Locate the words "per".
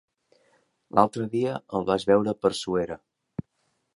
2.45-2.53